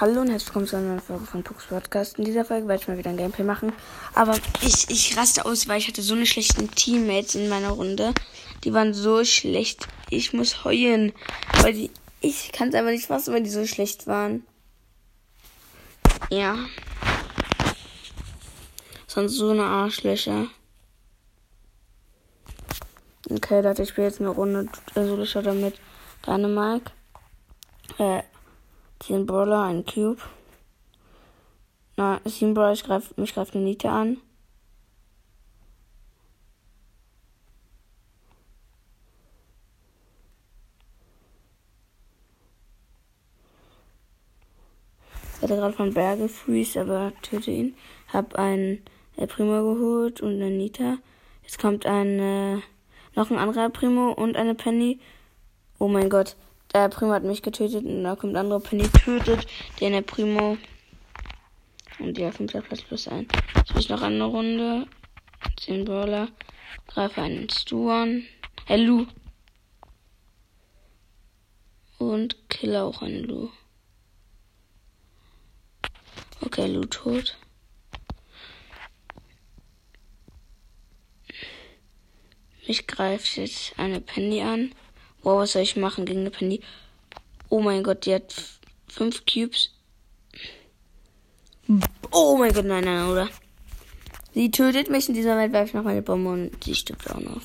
Hallo 0.00 0.20
und 0.20 0.28
herzlich 0.28 0.46
willkommen 0.50 0.68
zu 0.68 0.76
einer 0.76 0.86
neuen 0.90 1.00
Folge 1.00 1.24
von 1.24 1.42
Tux 1.42 1.66
Podcast. 1.66 2.20
In 2.20 2.24
dieser 2.24 2.44
Folge 2.44 2.68
werde 2.68 2.80
ich 2.80 2.86
mal 2.86 2.98
wieder 2.98 3.10
ein 3.10 3.16
Gameplay 3.16 3.42
machen. 3.42 3.72
Aber 4.14 4.36
ich, 4.62 4.88
ich 4.90 5.16
raste 5.16 5.44
aus, 5.44 5.66
weil 5.66 5.78
ich 5.78 5.88
hatte 5.88 6.02
so 6.02 6.14
eine 6.14 6.24
schlechten 6.24 6.70
Teammates 6.70 7.34
in 7.34 7.48
meiner 7.48 7.70
Runde. 7.70 8.14
Die 8.62 8.72
waren 8.72 8.94
so 8.94 9.24
schlecht. 9.24 9.88
Ich 10.08 10.32
muss 10.32 10.62
heulen. 10.62 11.12
Weil 11.62 11.72
die. 11.72 11.90
Ich 12.20 12.52
kann 12.52 12.68
es 12.68 12.76
einfach 12.76 12.92
nicht 12.92 13.06
fassen, 13.06 13.34
weil 13.34 13.42
die 13.42 13.50
so 13.50 13.66
schlecht 13.66 14.06
waren. 14.06 14.44
Ja. 16.30 16.56
Sonst 19.08 19.32
so 19.32 19.50
eine 19.50 19.64
Arschlöcher. 19.64 20.46
Okay, 23.28 23.62
Leute, 23.62 23.82
ich 23.82 23.88
spiele 23.88 24.06
jetzt 24.06 24.20
eine 24.20 24.28
Runde 24.28 24.68
äh, 24.94 25.04
Solo-Shooter 25.04 25.54
mit 25.54 25.74
Dynamike. 26.24 26.92
Äh, 27.98 28.22
10 29.00 29.26
Brawler, 29.26 29.62
ein 29.62 29.84
Cube. 29.84 30.20
Na, 31.96 32.20
7 32.24 32.54
Brawler, 32.54 32.72
ich 32.72 32.84
greif, 32.84 33.16
mich 33.16 33.34
greift 33.34 33.54
eine 33.54 33.64
Nita 33.64 33.88
an. 33.90 34.18
Ich 45.36 45.42
hatte 45.42 45.54
gerade 45.54 45.72
von 45.72 45.94
Berge 45.94 46.28
Freeze, 46.28 46.80
aber 46.80 47.12
töte 47.22 47.52
ihn. 47.52 47.76
Hab 48.12 48.34
einen 48.34 48.82
äh, 49.16 49.28
Primo 49.28 49.74
geholt 49.74 50.20
und 50.20 50.32
eine 50.34 50.50
Nita. 50.50 50.98
Jetzt 51.42 51.60
kommt 51.60 51.86
ein, 51.86 52.18
äh, 52.18 52.56
noch 53.14 53.30
ein 53.30 53.38
anderer 53.38 53.70
Primo 53.70 54.10
und 54.10 54.36
eine 54.36 54.56
Penny. 54.56 54.98
Oh 55.78 55.86
mein 55.86 56.10
Gott. 56.10 56.36
Der 56.74 56.88
Primo 56.88 57.12
hat 57.12 57.24
mich 57.24 57.42
getötet 57.42 57.84
und 57.84 58.04
da 58.04 58.14
kommt 58.14 58.36
andere 58.36 58.60
Penny 58.60 58.88
tötet 58.88 59.46
den 59.80 59.92
der 59.92 60.02
Primo. 60.02 60.58
Und 61.98 62.16
ja, 62.18 62.30
fünfter 62.30 62.60
Platz 62.60 62.82
plus 62.82 63.08
ein. 63.08 63.26
Jetzt 63.56 63.74
will 63.74 63.80
ich 63.80 63.88
noch 63.88 64.02
eine 64.02 64.24
Runde. 64.24 64.86
Zehn 65.58 65.84
Brawler. 65.84 66.28
Greife 66.86 67.22
einen 67.22 67.48
Stu 67.48 67.90
an. 67.90 68.24
Äh, 68.68 68.76
Lu. 68.76 69.06
Und 71.98 72.48
kille 72.48 72.82
auch 72.82 73.02
einen 73.02 73.24
Lu. 73.24 73.50
Okay, 76.40 76.66
Lu 76.66 76.82
tot. 76.84 77.36
Mich 82.68 82.86
greift 82.86 83.36
jetzt 83.36 83.78
eine 83.78 84.00
Penny 84.00 84.42
an. 84.42 84.72
Wow, 85.22 85.40
was 85.40 85.52
soll 85.52 85.62
ich 85.62 85.76
machen 85.76 86.04
gegen 86.04 86.20
eine 86.20 86.30
Penny? 86.30 86.60
Oh 87.48 87.60
mein 87.60 87.82
Gott, 87.82 88.06
die 88.06 88.14
hat 88.14 88.34
fünf 88.88 89.24
Cubes. 89.26 89.72
Oh 92.10 92.36
mein 92.38 92.52
Gott, 92.52 92.64
nein, 92.64 92.84
nein, 92.84 93.08
oder? 93.08 93.28
Sie 94.34 94.50
tötet 94.50 94.90
mich 94.90 95.08
in 95.08 95.14
dieser 95.14 95.36
Welt, 95.36 95.52
werfe 95.52 95.68
ich 95.68 95.74
noch 95.74 95.84
meine 95.84 96.02
Bombe 96.02 96.30
und 96.30 96.64
sie 96.64 96.74
stirbt 96.74 97.10
auch 97.10 97.20
noch. 97.20 97.42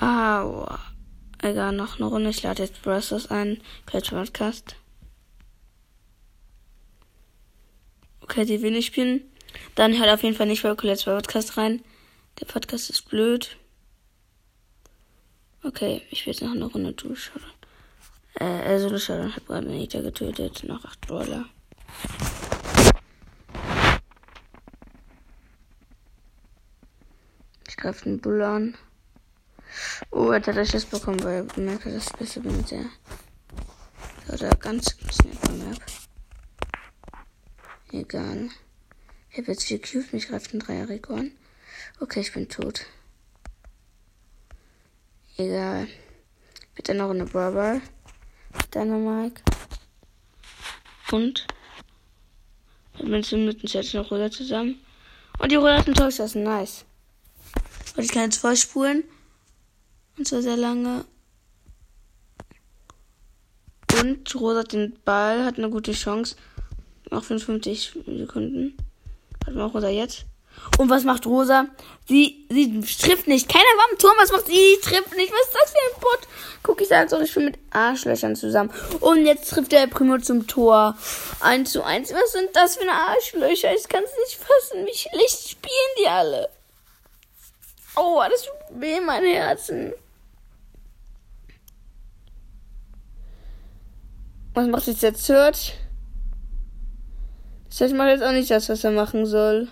Aua. 0.00 0.78
Egal, 1.42 1.72
noch 1.72 1.96
eine 1.96 2.06
Runde. 2.06 2.30
Ich 2.30 2.42
lade 2.42 2.62
jetzt 2.62 2.82
Brazos 2.82 3.30
ein. 3.30 3.60
Quetsch 3.86 4.10
Podcast. 4.10 4.76
Okay, 8.20 8.44
die 8.44 8.62
will 8.62 8.76
ich 8.76 8.86
spielen. 8.86 9.22
Dann 9.74 9.98
hört 9.98 10.10
auf 10.10 10.22
jeden 10.22 10.36
Fall 10.36 10.46
nicht 10.46 10.62
bei 10.62 10.74
Let's 10.82 11.04
Podcast 11.04 11.56
rein. 11.56 11.82
Der 12.40 12.46
Podcast 12.46 12.88
ist 12.88 13.08
blöd. 13.10 13.58
Okay, 15.62 16.00
ich 16.10 16.24
will 16.24 16.32
jetzt 16.32 16.42
noch 16.42 16.52
eine 16.52 16.64
Runde 16.64 16.94
durchschauen. 16.94 17.42
Äh, 18.34 18.44
also 18.44 18.98
schauen, 18.98 19.36
hab 19.36 19.46
gerade 19.46 19.68
Nita 19.68 20.00
getötet. 20.00 20.64
Noch 20.64 20.82
8 20.82 21.10
Dollar. 21.10 21.44
Ich 27.68 27.76
greife 27.76 28.04
den 28.04 28.20
Bull 28.20 28.40
an. 28.40 28.74
Oh, 30.10 30.32
jetzt 30.32 30.48
hat 30.48 30.56
er 30.56 30.64
Schiss 30.64 30.86
bekommen, 30.86 31.22
weil 31.22 31.34
er 31.34 31.42
bemerkt 31.44 31.84
hat, 31.84 31.94
dass 31.94 32.06
ich 32.06 32.12
besser 32.14 32.40
bin 32.40 32.56
mit 32.56 32.70
der. 32.70 32.86
Oder 34.32 34.48
ganz 34.56 34.96
schnell 35.12 35.36
bemerkt. 35.42 35.92
Egal. 37.92 38.48
Ich 39.30 39.38
habe 39.38 39.52
jetzt 39.52 39.64
vier 39.64 39.80
Cubes, 39.80 40.12
mich 40.12 40.28
greift 40.28 40.54
ein 40.54 40.60
Dreier 40.60 40.88
Rico 40.88 41.14
an. 41.14 41.32
Okay, 42.00 42.20
ich 42.20 42.32
bin 42.32 42.48
tot. 42.48 42.86
Egal. 45.36 45.88
Bitte 46.74 46.94
noch 46.94 47.10
eine 47.10 47.24
Brawl. 47.24 47.80
Dynamike. 48.74 49.42
Und 51.12 51.46
mit 53.02 53.30
dem 53.30 53.46
mit 53.46 53.62
dem 53.62 53.68
Set 53.68 53.94
noch 53.94 54.10
Roller 54.10 54.30
zusammen. 54.30 54.80
Und 55.38 55.50
die 55.50 55.56
Roller 55.56 55.78
hat 55.78 55.88
ein 55.88 55.94
Tor. 55.94 56.10
Nice. 56.34 56.84
Und 57.96 58.04
ich 58.04 58.12
kann 58.12 58.24
jetzt 58.24 58.38
vorspulen. 58.38 59.04
Und 60.16 60.28
zwar 60.28 60.42
sehr 60.42 60.56
lange. 60.56 61.04
Und 64.00 64.34
Rosa 64.34 64.60
hat 64.60 64.72
den 64.72 64.98
Ball, 65.04 65.44
hat 65.44 65.58
eine 65.58 65.70
gute 65.70 65.92
Chance. 65.92 66.36
Noch 67.10 67.24
55 67.24 67.98
Sekunden. 68.06 68.76
Hat 69.46 69.54
man 69.54 69.64
auch 69.64 69.74
Rosa 69.74 69.88
jetzt. 69.88 70.26
Und 70.78 70.88
was 70.88 71.04
macht 71.04 71.26
Rosa? 71.26 71.66
Sie, 72.08 72.46
sie 72.48 72.80
trifft 72.80 73.26
nicht. 73.28 73.48
Keiner 73.48 73.64
war 73.64 73.90
am 73.90 73.98
Turm. 73.98 74.14
Was 74.18 74.32
macht 74.32 74.46
sie? 74.46 74.52
Sie 74.52 74.80
trifft 74.82 75.16
nicht. 75.16 75.32
Was 75.32 75.46
ist 75.46 75.54
das 75.54 75.70
für 75.70 75.78
ein 75.78 76.00
Bot? 76.00 76.28
Guck, 76.62 76.80
ich 76.80 76.88
sag 76.88 77.08
so, 77.08 77.20
ich 77.20 77.34
bin 77.34 77.46
mit 77.46 77.58
Arschlöchern 77.70 78.36
zusammen. 78.36 78.70
Und 79.00 79.26
jetzt 79.26 79.50
trifft 79.50 79.72
der 79.72 79.86
Primo 79.86 80.18
zum 80.18 80.46
Tor. 80.46 80.96
1 81.40 81.70
zu 81.70 81.84
1. 81.84 82.12
Was 82.12 82.32
sind 82.32 82.48
das 82.54 82.76
für 82.76 82.82
eine 82.82 82.92
Arschlöcher? 82.92 83.74
Ich 83.74 83.88
kann 83.88 84.02
es 84.04 84.10
nicht 84.24 84.38
fassen. 84.38 84.86
Wie 84.86 84.96
schlecht 84.96 85.50
spielen 85.50 85.72
die 86.00 86.08
alle. 86.08 86.48
Oh, 87.96 88.22
das 88.30 88.42
tut 88.42 88.80
weh, 88.80 89.00
mein 89.00 89.24
Herzen. 89.24 89.92
Was 94.54 94.66
macht 94.66 94.86
jetzt 94.86 95.02
der 95.02 95.14
Search? 95.14 95.74
Search 97.68 97.92
macht 97.92 98.08
jetzt 98.08 98.22
auch 98.22 98.32
nicht 98.32 98.50
das, 98.50 98.68
was 98.68 98.82
er 98.82 98.90
machen 98.90 99.26
soll. 99.26 99.68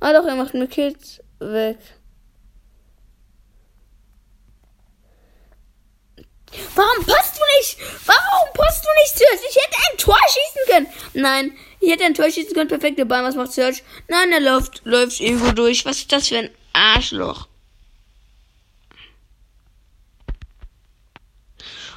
Ah 0.00 0.12
doch, 0.14 0.24
er 0.24 0.34
macht 0.34 0.54
mir 0.54 0.66
Kills 0.66 1.20
weg. 1.38 1.78
Warum 6.74 7.04
passt 7.04 7.36
du 7.36 7.42
nicht? 7.58 7.76
Warum 8.06 8.52
passt 8.54 8.84
du 8.84 8.88
nicht, 9.00 9.18
Search? 9.18 9.40
Ich 9.48 9.56
hätte 9.56 9.76
ein 9.90 9.98
Tor 9.98 10.18
schießen 10.28 10.74
können. 10.74 10.86
Nein, 11.14 11.58
ich 11.78 11.90
hätte 11.90 12.04
ein 12.04 12.14
Tor 12.14 12.30
schießen 12.30 12.54
können. 12.54 12.68
Perfekte 12.68 13.06
Ball. 13.06 13.22
Was 13.22 13.36
macht 13.36 13.52
Search? 13.52 13.82
Nein, 14.08 14.32
er 14.32 14.40
läuft, 14.40 14.80
läuft 14.84 15.20
irgendwo 15.20 15.52
durch. 15.52 15.84
Was 15.84 15.98
ist 15.98 16.12
das 16.12 16.28
für 16.28 16.38
ein 16.38 16.50
Arschloch? 16.72 17.46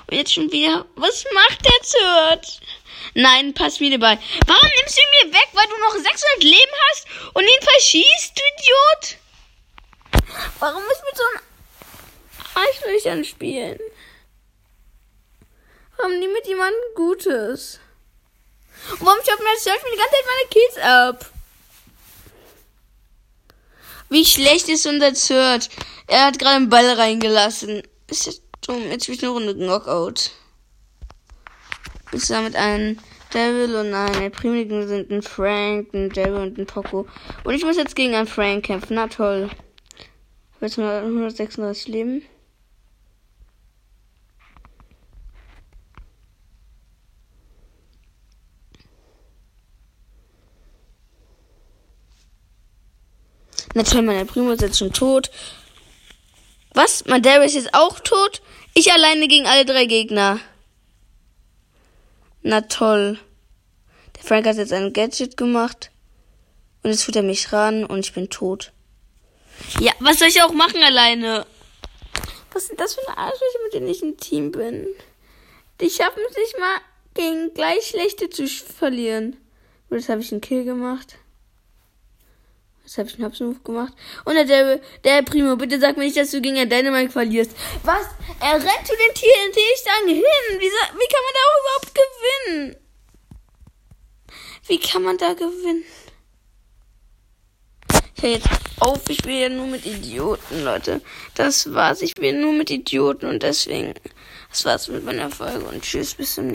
Und 0.07 0.17
jetzt 0.17 0.33
schon 0.33 0.51
wieder. 0.51 0.85
Was 0.95 1.25
macht 1.33 1.65
der 1.65 1.83
Search? 1.83 2.59
Nein, 3.16 3.53
pass 3.53 3.79
mir 3.79 3.91
dabei. 3.91 4.18
Warum 4.47 4.69
nimmst 4.78 4.97
du 4.97 5.01
ihn 5.01 5.28
mir 5.28 5.34
weg, 5.34 5.50
weil 5.53 5.68
du 5.68 5.78
noch 5.79 5.94
600 5.94 6.44
Leben 6.44 6.72
hast 6.90 7.06
und 7.34 7.44
ihn 7.44 7.62
verschießt, 7.62 8.34
du 8.35 8.41
Idiot? 8.53 9.18
Warum 10.59 10.84
ist 10.84 11.03
mit 11.03 11.18
so 11.18 11.24
einem 11.24 12.66
Arschlöchern 12.68 13.25
spielen? 13.25 13.79
Warum 15.97 16.19
nie 16.19 16.28
mit 16.28 16.47
jemandem 16.47 16.81
Gutes? 16.96 17.79
Und 18.91 19.06
warum 19.06 19.19
schaut 19.24 19.40
mir 19.40 19.57
Search 19.59 19.84
mir 19.84 19.91
die 19.91 19.97
ganze 19.97 20.16
Zeit 20.16 20.25
meine 20.25 20.50
Kills 20.50 20.78
ab? 20.78 21.30
Wie 24.09 24.25
schlecht 24.25 24.69
ist 24.69 24.88
unser 24.88 25.13
Search? 25.13 25.69
Er 26.07 26.25
hat 26.25 26.40
gerade 26.40 26.56
einen 26.56 26.69
Ball 26.69 26.90
reingelassen. 26.94 27.84
Ist 28.07 28.28
das 28.28 28.41
dumm? 28.62 28.90
Jetzt 28.90 29.03
spiele 29.03 29.18
ich 29.18 29.24
eine 29.24 29.31
Runde 29.31 29.56
Knockout 29.56 30.31
zusammen 32.19 32.45
mit 32.45 32.56
einem 32.56 32.98
Devil 33.33 33.75
und 33.75 33.94
einem 33.94 34.31
Primigen 34.31 34.88
sind 34.88 35.12
ein 35.12 35.21
Frank, 35.21 35.94
ein 35.94 36.10
Devil 36.10 36.36
und 36.36 36.57
ein 36.57 36.65
Poco. 36.65 37.07
Und 37.44 37.54
ich 37.54 37.63
muss 37.63 37.77
jetzt 37.77 37.95
gegen 37.95 38.13
einen 38.13 38.27
Frank 38.27 38.65
kämpfen. 38.65 38.95
Na 38.95 39.07
toll. 39.07 39.50
Jetzt 40.62 40.77
mal 40.77 41.04
136 41.04 41.88
Leben. 41.88 42.21
Na 53.75 53.81
toll, 53.81 54.04
mein 54.04 54.27
Primo 54.27 54.51
ist 54.51 54.62
jetzt 54.62 54.77
schon 54.77 54.94
tot. 54.94 55.31
Was? 56.75 57.06
Mein 57.07 57.24
Devil 57.24 57.45
ist 57.45 57.56
jetzt 57.56 57.74
auch 57.74 58.00
tot? 58.00 58.42
Ich 58.75 58.92
alleine 58.92 59.27
gegen 59.27 59.48
alle 59.48 59.66
drei 59.66 59.86
Gegner. 59.86 60.39
Na 62.44 62.60
toll. 62.62 63.18
Der 64.18 64.24
Frank 64.24 64.45
hat 64.45 64.57
jetzt 64.57 64.74
ein 64.74 64.92
Gadget 64.92 65.38
gemacht. 65.38 65.92
Und 66.84 66.92
jetzt 66.92 67.06
tut 67.06 67.16
er 67.16 67.24
mich 67.24 67.54
ran 67.54 67.86
und 67.86 68.00
ich 68.00 68.13
bin 68.13 68.30
tot. 68.30 68.74
Ja, 69.80 69.94
was 70.00 70.19
soll 70.19 70.28
ich 70.28 70.42
auch 70.42 70.51
machen 70.51 70.84
alleine? 70.84 71.45
Was 72.51 72.68
sind 72.68 72.80
das 72.80 72.95
für 72.95 73.07
eine 73.07 73.18
Arschlöcher, 73.18 73.60
mit 73.63 73.74
denen 73.74 73.88
ich 73.88 74.04
ein 74.04 74.18
Team 74.18 74.51
bin? 74.51 74.88
Die 75.80 75.90
schaffen 75.90 76.22
es 76.30 76.38
nicht 76.38 76.60
mal, 76.60 76.80
gegen 77.13 77.54
gleich 77.54 77.88
schlechte 77.88 78.30
zu 78.30 78.45
verlieren. 78.48 79.38
Und 79.90 79.98
jetzt 79.98 80.10
habe 80.10 80.22
ich 80.22 80.31
einen 80.31 80.42
Kill 80.42 80.66
gemacht. 80.66 81.16
Jetzt 82.83 82.97
habe 82.97 83.07
ich 83.07 83.15
einen 83.15 83.25
Hubsmove 83.25 83.63
gemacht. 83.63 83.94
Und 84.25 84.35
der, 84.35 84.80
der 85.03 85.21
Primo, 85.21 85.56
bitte 85.56 85.80
sag 85.80 85.95
mir 85.95 86.03
nicht, 86.03 86.18
dass 86.18 86.31
du 86.31 86.41
gegen 86.41 86.56
den 86.56 86.69
Dynamite 86.69 87.12
verlierst. 87.12 87.51
Was? 87.83 88.07
Er 88.41 88.56
rennt 88.56 88.85
zu 88.85 88.94
den 88.94 89.13
TNT-Stangen 89.15 90.09
hin. 90.09 90.59
Wie, 90.59 90.65
wie 90.65 91.09
kann 91.09 91.24
man 91.24 91.33
da 91.33 91.44
überhaupt 91.62 91.95
gewinnen? 91.95 92.75
Wie 94.68 94.80
kann 94.80 95.03
man 95.03 95.18
da 95.18 95.33
gewinnen? 95.33 95.83
Ich 98.15 98.24
höre 98.24 98.31
jetzt 98.31 98.50
auf. 98.80 99.09
Ich 99.09 99.18
spiele 99.18 99.41
ja 99.44 99.50
nur 99.50 99.68
mit 99.68 99.85
Idioten, 99.85 100.63
Leute. 100.63 101.01
Das 101.35 101.74
war's. 101.74 102.01
Ich 102.01 102.12
spiele 102.12 102.39
nur 102.39 102.53
mit 102.53 102.69
Idioten 102.69 103.27
und 103.27 103.44
deswegen, 103.44 103.94
das 104.50 104.65
war's 104.65 104.89
mit 104.89 105.06
meiner 105.06 105.30
Folge 105.30 105.65
und 105.65 105.83
tschüss, 105.83 106.15
bis 106.15 106.35
zum 106.35 106.47
nächsten 106.47 106.47
Mal. 106.47 106.51